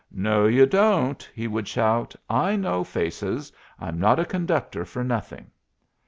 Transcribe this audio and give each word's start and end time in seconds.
"No, 0.11 0.47
you 0.47 0.65
don't!" 0.65 1.29
he 1.31 1.47
would 1.47 1.67
shout. 1.67 2.15
"I 2.27 2.55
know 2.55 2.83
faces. 2.83 3.53
I'm 3.79 3.99
not 3.99 4.17
a 4.17 4.25
conductor 4.25 4.83
for 4.83 5.03
nothing." 5.03 5.51